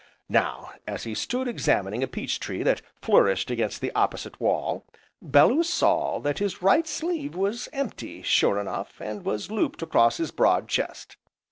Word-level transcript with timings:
Now 0.29 0.71
as 0.87 1.03
he 1.03 1.13
stood 1.13 1.47
examining 1.47 2.01
a 2.01 2.07
peach 2.07 2.39
tree 2.39 2.63
that 2.63 2.81
flourished 2.95 3.51
against 3.51 3.81
the 3.81 3.91
opposite 3.91 4.41
wall, 4.41 4.83
Bellew 5.21 5.61
saw 5.61 6.19
that 6.21 6.39
his 6.39 6.63
right 6.63 6.87
sleeve 6.87 7.35
was 7.35 7.69
empty, 7.71 8.23
sure 8.23 8.59
enough, 8.59 8.99
and 8.99 9.23
was 9.23 9.51
looped 9.51 9.83
across 9.83 10.17
his 10.17 10.31
broad 10.31 10.67
chest. 10.67 11.17